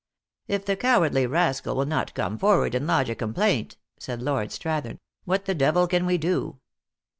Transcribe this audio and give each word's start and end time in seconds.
"If 0.47 0.65
the 0.65 0.75
cowardly 0.75 1.27
rascal 1.27 1.75
will 1.75 1.85
not 1.85 2.15
come 2.15 2.39
forward 2.39 2.73
and 2.73 2.87
lodge 2.87 3.11
a 3.11 3.13
complaint," 3.13 3.77
said 3.99 4.19
Lord 4.19 4.49
Strathern, 4.49 4.97
"what 5.25 5.45
the 5.45 5.53
devil 5.53 5.85
can 5.85 6.07
we 6.07 6.17
do 6.17 6.59